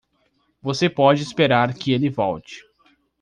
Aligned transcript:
Você 0.63 0.89
pode 0.89 1.21
esperar 1.21 1.75
que 1.75 1.91
ele 1.91 2.09
volte. 2.09 2.55